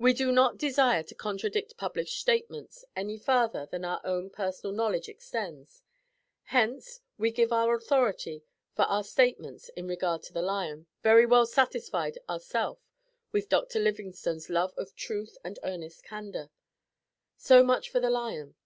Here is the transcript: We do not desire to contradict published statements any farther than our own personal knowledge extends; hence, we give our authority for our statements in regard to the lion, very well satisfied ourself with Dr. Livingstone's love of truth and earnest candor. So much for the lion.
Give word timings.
We 0.00 0.12
do 0.12 0.32
not 0.32 0.58
desire 0.58 1.04
to 1.04 1.14
contradict 1.14 1.76
published 1.76 2.18
statements 2.18 2.84
any 2.96 3.16
farther 3.16 3.64
than 3.66 3.84
our 3.84 4.00
own 4.02 4.28
personal 4.28 4.74
knowledge 4.74 5.08
extends; 5.08 5.84
hence, 6.46 7.00
we 7.16 7.30
give 7.30 7.52
our 7.52 7.76
authority 7.76 8.42
for 8.74 8.82
our 8.86 9.04
statements 9.04 9.68
in 9.76 9.86
regard 9.86 10.24
to 10.24 10.32
the 10.32 10.42
lion, 10.42 10.88
very 11.00 11.26
well 11.26 11.46
satisfied 11.46 12.18
ourself 12.28 12.80
with 13.30 13.48
Dr. 13.48 13.78
Livingstone's 13.78 14.50
love 14.50 14.72
of 14.76 14.96
truth 14.96 15.38
and 15.44 15.60
earnest 15.62 16.02
candor. 16.02 16.50
So 17.36 17.62
much 17.62 17.88
for 17.88 18.00
the 18.00 18.10
lion. 18.10 18.56